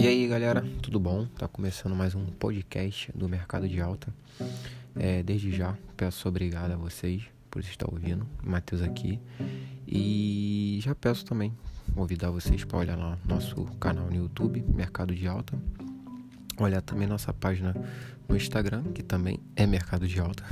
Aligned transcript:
E 0.00 0.08
aí 0.08 0.26
galera, 0.26 0.66
tudo 0.80 0.98
bom? 0.98 1.26
Tá 1.26 1.46
começando 1.46 1.94
mais 1.94 2.14
um 2.14 2.24
podcast 2.24 3.12
do 3.14 3.28
Mercado 3.28 3.68
de 3.68 3.82
Alta. 3.82 4.10
É, 4.96 5.22
desde 5.22 5.52
já, 5.52 5.76
peço 5.94 6.26
obrigado 6.26 6.70
a 6.70 6.76
vocês 6.76 7.24
por 7.50 7.60
estar 7.60 7.86
ouvindo. 7.86 8.26
Matheus 8.42 8.80
aqui. 8.80 9.20
E 9.86 10.80
já 10.82 10.94
peço 10.94 11.26
também 11.26 11.52
convidar 11.94 12.30
vocês 12.30 12.64
para 12.64 12.78
olhar 12.78 12.96
lá 12.96 13.18
nosso 13.26 13.62
canal 13.78 14.06
no 14.06 14.16
YouTube, 14.16 14.64
Mercado 14.74 15.14
de 15.14 15.28
Alta. 15.28 15.60
Olhar 16.58 16.80
também 16.80 17.06
nossa 17.06 17.34
página 17.34 17.76
no 18.26 18.34
Instagram, 18.34 18.84
que 18.94 19.02
também 19.02 19.38
é 19.54 19.66
Mercado 19.66 20.08
de 20.08 20.18
Alta. 20.18 20.44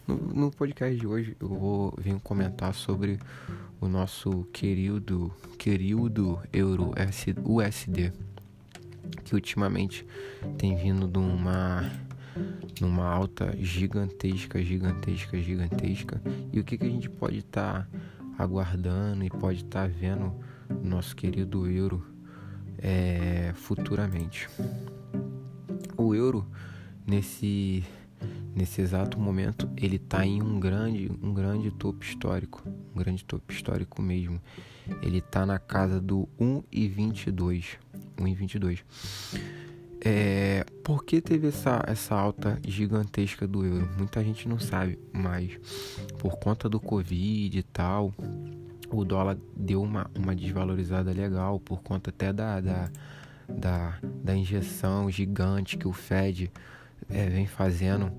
no, 0.08 0.16
no, 0.16 0.52
podcast 0.52 0.95
de 0.95 1.08
hoje 1.08 1.36
eu 1.40 1.48
vou 1.48 1.94
vir 1.98 2.20
comentar 2.22 2.73
sobre 2.73 3.20
o 3.81 3.88
nosso 3.88 4.48
querido, 4.53 5.34
querido 5.58 6.39
euro 6.53 6.94
USD, 7.44 8.13
que 9.23 9.34
ultimamente 9.34 10.05
tem 10.58 10.76
vindo 10.76 11.08
de 11.08 11.17
uma 11.17 11.91
numa 12.81 13.05
alta 13.05 13.55
gigantesca, 13.58 14.62
gigantesca, 14.62 15.41
gigantesca. 15.41 16.22
E 16.52 16.59
o 16.59 16.64
que, 16.64 16.77
que 16.77 16.86
a 16.86 16.89
gente 16.89 17.09
pode 17.09 17.39
estar 17.39 17.88
tá 17.88 18.44
aguardando 18.44 19.23
e 19.23 19.30
pode 19.30 19.64
estar 19.64 19.88
tá 19.89 19.95
vendo 20.00 20.34
nosso 20.84 21.16
querido 21.16 21.70
euro 21.70 22.05
é, 22.77 23.53
futuramente? 23.55 24.50
O 25.98 26.14
euro 26.14 26.46
nesse 27.06 27.84
nesse 28.56 28.82
exato 28.82 29.20
momento 29.20 29.70
ele 29.76 29.98
está 29.98 30.26
em 30.26 30.42
um 30.42 30.60
grande 30.60 31.12
um 31.22 31.34
grande 31.34 31.70
topo 31.72 32.04
histórico, 32.04 32.64
um 32.94 32.98
grande 32.98 33.24
topo 33.24 33.52
histórico 33.52 34.02
mesmo. 34.02 34.42
Ele 35.02 35.18
está 35.18 35.46
na 35.46 35.60
casa 35.60 36.00
do 36.00 36.28
1,22, 36.40 37.78
1,22. 38.18 38.84
É, 40.08 40.64
por 40.84 41.04
que 41.04 41.20
teve 41.20 41.48
essa, 41.48 41.84
essa 41.88 42.14
alta 42.14 42.60
gigantesca 42.64 43.48
do 43.48 43.66
euro? 43.66 43.90
Muita 43.98 44.23
gente 44.23 44.48
não 44.48 44.60
sabe, 44.60 45.00
mas 45.12 45.60
por 46.20 46.38
conta 46.38 46.70
do 46.70 46.80
Covid 46.80 47.58
e 47.58 47.64
tal, 47.64 48.14
o 48.92 49.04
dólar 49.04 49.36
deu 49.58 49.82
uma, 49.82 50.10
uma 50.16 50.36
desvalorizada 50.36 51.12
legal, 51.12 51.60
por 51.60 51.82
conta 51.82 52.12
até 52.12 52.32
da, 52.32 52.62
da, 52.62 52.92
da, 53.48 53.98
da 54.24 54.36
injeção 54.36 55.10
gigante 55.10 55.78
que 55.78 55.88
o 55.88 55.94
Fed 55.94 56.52
é, 57.10 57.28
vem 57.28 57.46
fazendo 57.46 58.12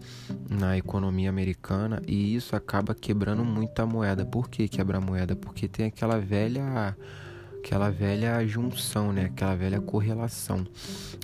na 0.49 0.77
economia 0.77 1.29
americana 1.29 2.01
e 2.07 2.35
isso 2.35 2.55
acaba 2.55 2.95
quebrando 2.95 3.45
muita 3.45 3.85
moeda. 3.87 4.25
Por 4.25 4.49
que 4.49 4.69
quebra 4.69 4.99
a 4.99 5.01
moeda? 5.01 5.35
Porque 5.35 5.69
tem 5.69 5.87
aquela 5.87 6.19
velha 6.19 6.97
aquela 7.59 7.91
velha 7.91 8.47
junção, 8.47 9.13
né? 9.13 9.25
Aquela 9.25 9.57
velha 9.57 9.81
correlação. 9.81 10.65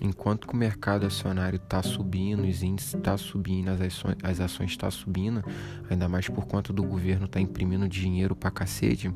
Enquanto 0.02 0.48
que 0.48 0.54
o 0.54 0.56
mercado 0.56 1.06
acionário 1.06 1.56
está 1.56 1.80
subindo, 1.84 2.42
os 2.42 2.64
índices 2.64 2.94
estão 2.94 3.12
tá 3.12 3.16
subindo, 3.16 3.68
as 3.68 3.80
ações 3.80 4.16
as 4.24 4.40
ações 4.40 4.70
estão 4.72 4.88
tá 4.88 4.90
subindo, 4.90 5.44
ainda 5.88 6.08
mais 6.08 6.28
por 6.28 6.44
conta 6.46 6.72
do 6.72 6.82
governo 6.82 7.26
estar 7.26 7.38
tá 7.38 7.40
imprimindo 7.40 7.88
dinheiro 7.88 8.34
pra 8.34 8.50
cacete. 8.50 9.12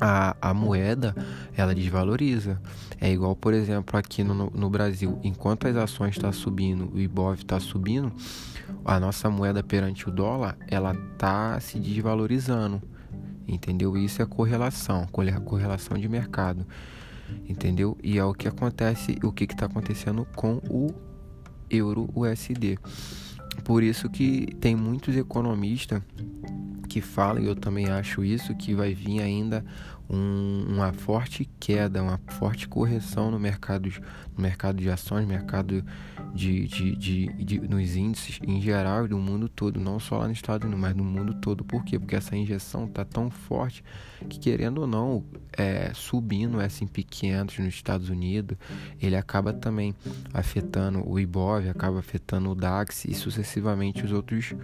A, 0.00 0.36
a, 0.40 0.54
moeda 0.54 1.14
ela 1.56 1.74
desvaloriza. 1.74 2.60
É 3.00 3.10
igual, 3.10 3.36
por 3.36 3.54
exemplo, 3.54 3.98
aqui 3.98 4.22
no, 4.24 4.50
no 4.50 4.70
Brasil, 4.70 5.18
enquanto 5.22 5.68
as 5.68 5.76
ações 5.76 6.16
estão 6.16 6.30
tá 6.30 6.36
subindo, 6.36 6.90
o 6.92 7.00
IBOV 7.00 7.40
está 7.40 7.60
subindo, 7.60 8.12
a 8.84 8.98
nossa 8.98 9.30
moeda 9.30 9.62
perante 9.62 10.08
o 10.08 10.12
dólar 10.12 10.56
ela 10.68 10.92
está 11.14 11.58
se 11.60 11.78
desvalorizando 11.78 12.82
entendeu? 13.46 13.96
Isso 13.96 14.22
é 14.22 14.26
correlação, 14.26 15.06
correlação 15.44 15.98
de 15.98 16.08
mercado, 16.08 16.66
entendeu? 17.48 17.96
E 18.02 18.18
é 18.18 18.24
o 18.24 18.34
que 18.34 18.48
acontece, 18.48 19.18
o 19.22 19.32
que 19.32 19.44
está 19.44 19.66
acontecendo 19.66 20.26
com 20.34 20.60
o 20.68 20.92
euro 21.70 22.08
USD. 22.14 22.78
Por 23.64 23.82
isso 23.82 24.08
que 24.08 24.46
tem 24.60 24.74
muitos 24.74 25.16
economistas 25.16 26.02
que 26.92 27.00
falam, 27.00 27.42
e 27.42 27.46
eu 27.46 27.56
também 27.56 27.88
acho 27.88 28.22
isso, 28.22 28.54
que 28.54 28.74
vai 28.74 28.92
vir 28.92 29.22
ainda 29.22 29.64
um, 30.10 30.66
uma 30.68 30.92
forte 30.92 31.48
queda, 31.58 32.02
uma 32.02 32.20
forte 32.28 32.68
correção 32.68 33.30
no 33.30 33.40
mercado, 33.40 33.88
no 34.36 34.42
mercado 34.42 34.76
de 34.76 34.90
ações, 34.90 35.26
mercado 35.26 35.82
de, 36.34 36.66
de, 36.68 36.94
de, 36.94 37.26
de, 37.32 37.60
nos 37.60 37.96
índices 37.96 38.38
em 38.46 38.60
geral 38.60 39.08
do 39.08 39.16
mundo 39.16 39.48
todo, 39.48 39.80
não 39.80 39.98
só 39.98 40.18
lá 40.18 40.26
no 40.26 40.34
Estados 40.34 40.66
Unidos, 40.66 40.82
mas 40.82 40.94
no 40.94 41.02
mundo 41.02 41.32
todo. 41.40 41.64
Por 41.64 41.82
quê? 41.82 41.98
Porque 41.98 42.14
essa 42.14 42.36
injeção 42.36 42.84
está 42.84 43.06
tão 43.06 43.30
forte 43.30 43.82
que, 44.28 44.38
querendo 44.38 44.82
ou 44.82 44.86
não, 44.86 45.24
é, 45.56 45.92
subindo 45.94 46.58
o 46.58 46.60
S&P 46.60 47.04
500 47.04 47.58
nos 47.60 47.68
Estados 47.68 48.10
Unidos, 48.10 48.58
ele 49.00 49.16
acaba 49.16 49.50
também 49.54 49.94
afetando 50.34 51.08
o 51.08 51.18
IBOV, 51.18 51.70
acaba 51.70 52.00
afetando 52.00 52.50
o 52.50 52.54
DAX 52.54 53.06
e 53.06 53.14
sucessivamente 53.14 54.04
os 54.04 54.12
outros 54.12 54.54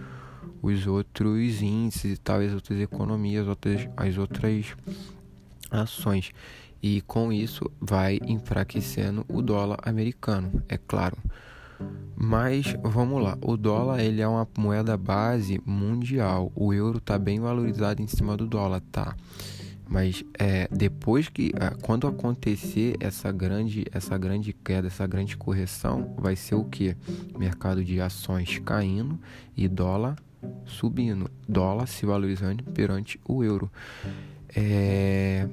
os 0.62 0.86
outros 0.86 1.62
índices 1.62 2.14
e 2.14 2.16
tal, 2.16 2.41
as 2.41 2.52
outras 2.52 2.80
economias, 2.80 3.42
as 3.42 3.48
outras, 3.48 3.88
as 3.96 4.19
outras 4.19 4.66
ações. 5.70 6.32
E 6.82 7.00
com 7.02 7.32
isso 7.32 7.70
vai 7.80 8.20
enfraquecendo 8.26 9.24
o 9.28 9.42
dólar 9.42 9.78
americano, 9.82 10.62
é 10.69 10.78
claro. 10.78 11.16
Mas 12.16 12.74
vamos 12.82 13.22
lá, 13.22 13.38
o 13.41 13.56
dólar 13.56 14.00
ele 14.00 14.20
é 14.20 14.26
uma 14.26 14.46
moeda 14.56 14.96
base 14.96 15.60
mundial. 15.64 16.50
O 16.54 16.72
euro 16.72 16.98
está 16.98 17.19
bem 17.19 17.38
valorizado 17.38 18.02
em 18.02 18.06
cima 18.06 18.36
do 18.36 18.46
dólar, 18.46 18.82
tá? 18.92 19.16
Mas 19.88 20.22
é, 20.38 20.69
depois 20.70 21.28
que 21.28 21.52
é, 21.54 21.70
quando 21.82 22.06
acontecer 22.06 22.96
essa 23.00 23.32
grande 23.32 23.86
essa 23.90 24.19
grande 24.19 24.52
queda, 24.52 24.88
essa 24.88 25.06
grande 25.06 25.36
correção, 25.36 26.14
vai 26.19 26.36
ser 26.36 26.56
o 26.56 26.64
que? 26.64 26.94
Mercado 27.38 27.82
de 27.82 28.00
ações 28.00 28.58
caindo 28.58 29.19
e 29.56 29.66
dólar 29.66 30.16
subindo, 30.65 31.31
dólar 31.49 31.87
se 31.87 32.04
valorizando 32.06 32.65
perante 32.65 33.21
o 33.26 33.43
euro. 33.43 33.71
É, 34.54 35.49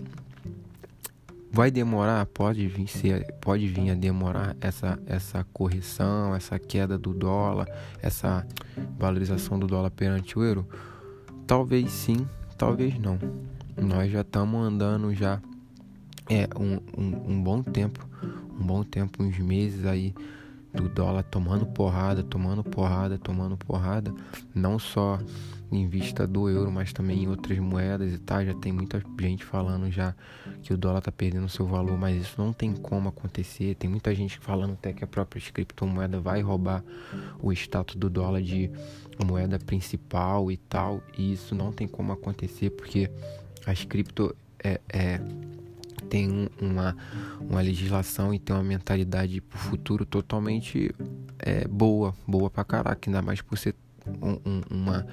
Vai 1.56 1.72
demorar? 1.72 2.26
Pode 2.26 2.68
vir, 2.68 2.86
ser, 2.86 3.34
pode 3.40 3.66
vir 3.70 3.90
a 3.90 3.94
demorar 3.94 4.58
essa, 4.60 5.00
essa 5.06 5.42
correção, 5.54 6.36
essa 6.36 6.60
queda 6.60 6.98
do 6.98 7.14
dólar, 7.14 7.66
essa 8.02 8.46
valorização 9.00 9.58
do 9.58 9.66
dólar 9.66 9.90
perante 9.90 10.38
o 10.38 10.44
euro? 10.44 10.68
Talvez 11.48 11.90
sim, 11.92 12.28
talvez 12.58 13.00
não. 13.00 13.18
Nós 13.78 14.12
já 14.12 14.20
estamos 14.20 14.68
andando 14.68 15.16
já 15.16 15.42
é 16.30 16.46
um, 16.60 16.82
um, 17.02 17.32
um 17.32 17.42
bom 17.42 17.64
tempo, 17.64 18.06
um 18.60 18.66
bom 18.66 18.84
tempo, 18.84 19.24
uns 19.24 19.40
meses 19.40 19.86
aí 19.86 20.14
do 20.76 20.90
dólar 20.90 21.24
tomando 21.24 21.66
porrada, 21.66 22.24
tomando 22.24 22.64
porrada, 22.64 23.18
tomando 23.18 23.58
porrada, 23.58 24.14
não 24.54 24.78
só 24.78 25.20
em 25.72 25.88
vista 25.88 26.28
do 26.28 26.50
euro, 26.50 26.72
mas 26.72 26.94
também 26.94 27.24
em 27.24 27.28
outras 27.28 27.58
moedas 27.60 28.14
e 28.14 28.18
tal. 28.20 28.46
Já 28.46 28.54
tem 28.54 28.72
muita 28.72 29.02
gente 29.20 29.44
falando 29.44 29.90
já 29.92 30.16
que 30.62 30.74
o 30.74 30.78
dólar 30.78 31.02
tá 31.02 31.12
perdendo 31.12 31.50
seu 31.50 31.66
valor, 31.66 31.98
mas 31.98 32.22
isso 32.22 32.36
não 32.38 32.54
tem 32.54 32.74
como 32.74 33.10
acontecer. 33.10 33.76
Tem 33.76 33.90
muita 33.90 34.14
gente 34.14 34.38
falando 34.40 34.74
até 34.74 34.94
que 34.94 35.04
a 35.04 35.08
própria 35.08 35.42
criptomoeda 35.42 36.20
vai 36.20 36.42
roubar 36.42 36.84
o 37.42 37.52
status 37.52 37.96
do 37.96 38.10
dólar 38.10 38.42
de 38.42 38.70
moeda 39.26 39.58
principal 39.60 40.52
e 40.52 40.58
tal. 40.58 41.02
E 41.18 41.34
isso 41.34 41.56
não 41.56 41.72
tem 41.72 41.88
como 41.88 42.12
acontecer 42.12 42.70
porque 42.72 43.10
as 43.66 43.84
cripto 43.84 44.36
é, 44.64 44.80
é 44.90 45.20
tem 46.10 46.50
uma, 46.62 46.96
uma 47.40 47.62
legislação 47.62 48.34
e 48.34 48.40
tem 48.40 48.56
uma 48.56 48.64
mentalidade 48.64 49.42
pro 49.42 49.58
futuro 49.58 50.06
totalmente 50.06 50.94
é, 51.40 51.68
boa, 51.68 52.14
boa 52.28 52.50
pra 52.50 52.64
caraca, 52.64 53.10
ainda 53.10 53.22
mais 53.22 53.42
por 53.42 53.58
ser 53.58 53.76
um, 54.22 54.40
um, 54.50 54.62
uma, 54.70 55.08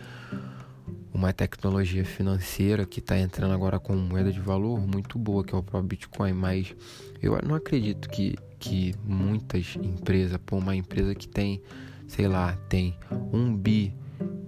uma 1.13 1.33
tecnologia 1.33 2.05
financeira 2.05 2.85
que 2.87 3.01
está 3.01 3.19
entrando 3.19 3.53
agora 3.53 3.79
com 3.79 3.95
moeda 3.97 4.33
de 4.33 4.41
valor 4.41 4.81
muito 4.81 5.19
boa, 5.19 5.45
que 5.45 5.55
é 5.55 5.59
o 5.59 5.63
próprio 5.63 5.89
Bitcoin, 5.89 6.33
mas 6.33 6.75
eu 7.21 7.39
não 7.47 7.55
acredito 7.55 8.09
que, 8.09 8.37
que 8.59 8.95
muitas 9.05 9.77
empresas, 9.77 10.39
por 10.45 10.59
uma 10.59 10.77
empresa 10.77 11.15
que 11.15 11.29
tem, 11.29 11.63
sei 12.07 12.29
lá, 12.29 12.57
tem 12.69 12.97
um 13.33 13.57
bi 13.57 13.95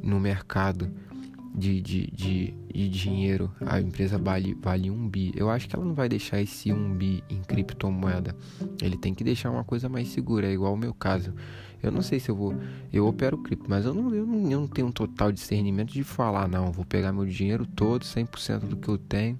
no 0.02 0.20
mercado 0.20 0.90
de, 1.54 1.80
de, 1.80 2.06
de, 2.08 2.54
de, 2.72 2.88
dinheiro, 2.88 3.50
a 3.64 3.80
empresa 3.80 4.18
vale, 4.18 4.54
vale 4.60 4.90
um 4.90 5.08
bi. 5.08 5.32
Eu 5.36 5.48
acho 5.48 5.68
que 5.68 5.76
ela 5.76 5.84
não 5.84 5.94
vai 5.94 6.08
deixar 6.08 6.40
esse 6.40 6.72
um 6.72 6.92
bi 6.92 7.22
em 7.30 7.40
criptomoeda. 7.42 8.34
Ele 8.82 8.96
tem 8.96 9.14
que 9.14 9.22
deixar 9.22 9.50
uma 9.50 9.62
coisa 9.62 9.88
mais 9.88 10.08
segura, 10.08 10.48
é 10.48 10.52
igual 10.52 10.74
o 10.74 10.76
meu 10.76 10.92
caso. 10.92 11.32
Eu 11.80 11.92
não 11.92 12.02
sei 12.02 12.18
se 12.18 12.30
eu 12.30 12.34
vou. 12.34 12.54
Eu 12.92 13.06
opero 13.06 13.38
cripto, 13.38 13.66
mas 13.68 13.84
eu 13.84 13.94
não, 13.94 14.12
eu 14.12 14.26
não, 14.26 14.50
eu 14.50 14.60
não 14.60 14.66
tenho 14.66 14.88
um 14.88 14.92
total 14.92 15.30
discernimento 15.30 15.92
de 15.92 16.02
falar, 16.02 16.48
não, 16.48 16.72
vou 16.72 16.84
pegar 16.84 17.12
meu 17.12 17.26
dinheiro 17.26 17.66
todo, 17.66 18.02
100% 18.02 18.60
do 18.60 18.76
que 18.76 18.88
eu 18.88 18.98
tenho 18.98 19.38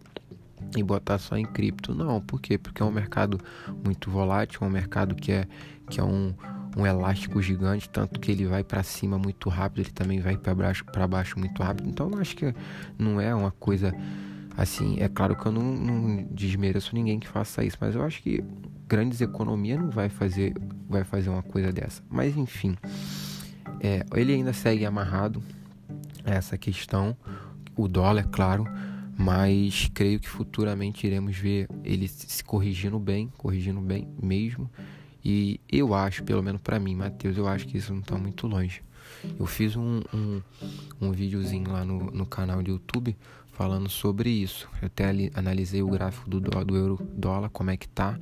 e 0.76 0.82
botar 0.82 1.18
só 1.18 1.36
em 1.36 1.44
cripto. 1.44 1.94
Não, 1.94 2.20
por 2.20 2.40
quê? 2.40 2.58
Porque 2.58 2.82
é 2.82 2.86
um 2.86 2.92
mercado 2.92 3.40
muito 3.84 4.10
volátil, 4.10 4.60
é 4.62 4.64
um 4.66 4.70
mercado 4.70 5.14
que 5.14 5.32
é, 5.32 5.48
que 5.90 5.98
é 5.98 6.04
um, 6.04 6.34
um 6.76 6.86
elástico 6.86 7.40
gigante, 7.40 7.88
tanto 7.88 8.18
que 8.18 8.30
ele 8.30 8.46
vai 8.46 8.64
para 8.64 8.82
cima 8.82 9.18
muito 9.18 9.48
rápido, 9.48 9.80
ele 9.82 9.90
também 9.90 10.20
vai 10.20 10.36
para 10.36 10.54
baixo, 10.54 10.84
baixo 11.08 11.38
muito 11.38 11.62
rápido. 11.62 11.88
Então 11.88 12.10
eu 12.10 12.18
acho 12.18 12.36
que 12.36 12.54
não 12.98 13.20
é 13.20 13.34
uma 13.34 13.50
coisa 13.50 13.94
assim. 14.56 14.96
É 15.00 15.08
claro 15.08 15.36
que 15.36 15.46
eu 15.46 15.52
não, 15.52 15.62
não 15.62 16.24
desmereço 16.30 16.94
ninguém 16.94 17.18
que 17.18 17.28
faça 17.28 17.64
isso, 17.64 17.76
mas 17.80 17.94
eu 17.94 18.02
acho 18.02 18.22
que 18.22 18.42
grandes 18.88 19.20
economias 19.20 19.80
não 19.80 19.90
vai 19.90 20.08
fazer, 20.08 20.54
vai 20.88 21.04
fazer 21.04 21.30
uma 21.30 21.42
coisa 21.42 21.72
dessa. 21.72 22.02
Mas 22.10 22.36
enfim, 22.36 22.76
é, 23.80 24.04
ele 24.14 24.32
ainda 24.32 24.52
segue 24.52 24.84
amarrado 24.84 25.42
a 26.24 26.32
essa 26.32 26.58
questão, 26.58 27.16
o 27.76 27.86
dólar, 27.86 28.20
é 28.20 28.28
claro 28.30 28.66
mas 29.16 29.90
creio 29.94 30.18
que 30.18 30.28
futuramente 30.28 31.06
iremos 31.06 31.36
ver 31.36 31.68
ele 31.84 32.08
se 32.08 32.42
corrigindo 32.42 32.98
bem, 32.98 33.32
corrigindo 33.38 33.80
bem 33.80 34.08
mesmo. 34.20 34.70
E 35.24 35.60
eu 35.70 35.94
acho, 35.94 36.22
pelo 36.22 36.42
menos 36.42 36.60
para 36.60 36.78
mim, 36.78 36.94
Matheus, 36.94 37.36
eu 37.36 37.48
acho 37.48 37.66
que 37.66 37.78
isso 37.78 37.92
não 37.92 38.00
está 38.00 38.16
muito 38.18 38.46
longe. 38.46 38.82
Eu 39.38 39.46
fiz 39.46 39.74
um, 39.74 40.02
um, 40.12 40.42
um 41.00 41.12
videozinho 41.12 41.70
lá 41.72 41.84
no, 41.84 42.10
no 42.10 42.26
canal 42.26 42.62
do 42.62 42.70
YouTube 42.70 43.16
falando 43.52 43.88
sobre 43.88 44.28
isso. 44.28 44.68
Eu 44.82 44.86
até 44.86 45.06
ali, 45.06 45.30
analisei 45.34 45.82
o 45.82 45.88
gráfico 45.88 46.28
do, 46.28 46.40
do 46.40 46.76
euro 46.76 46.98
dólar, 47.16 47.48
como 47.50 47.70
é 47.70 47.76
que 47.76 47.88
tá. 47.88 48.18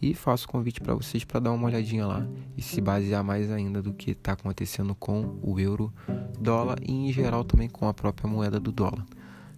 E 0.00 0.14
faço 0.14 0.46
convite 0.46 0.80
para 0.80 0.94
vocês 0.94 1.24
para 1.24 1.40
dar 1.40 1.52
uma 1.52 1.66
olhadinha 1.66 2.06
lá 2.06 2.26
e 2.56 2.62
se 2.62 2.80
basear 2.80 3.24
mais 3.24 3.50
ainda 3.50 3.80
do 3.80 3.94
que 3.94 4.10
está 4.10 4.32
acontecendo 4.32 4.94
com 4.94 5.38
o 5.42 5.58
euro 5.58 5.92
dólar 6.38 6.78
e 6.82 6.92
em 6.92 7.12
geral 7.12 7.42
também 7.42 7.68
com 7.68 7.88
a 7.88 7.94
própria 7.94 8.28
moeda 8.28 8.60
do 8.60 8.70
dólar. 8.70 9.06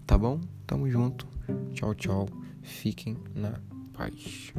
Tá 0.07 0.17
bom? 0.17 0.41
Tamo 0.67 0.89
junto. 0.89 1.27
Tchau, 1.75 1.95
tchau. 1.95 2.29
Fiquem 2.63 3.17
na 3.35 3.61
paz. 3.93 4.53